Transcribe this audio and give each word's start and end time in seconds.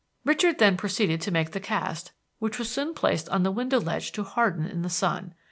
Richard 0.25 0.57
then 0.57 0.77
proceeded 0.77 1.21
to 1.21 1.29
make 1.29 1.51
the 1.51 1.59
cast, 1.59 2.11
which 2.39 2.57
was 2.57 2.71
soon 2.71 2.95
placed 2.95 3.29
on 3.29 3.43
the 3.43 3.51
window 3.51 3.79
ledge 3.79 4.11
to 4.13 4.23
harden 4.23 4.65
in 4.65 4.81
the 4.81 4.89
sun. 4.89 5.35